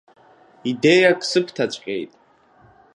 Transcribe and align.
Идеиак 0.71 1.19
сыбҭаҵәҟьеит. 1.29 2.11